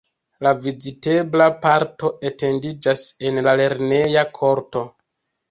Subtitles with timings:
[0.45, 4.85] La vizitebla parto etendiĝas en la lerneja korto.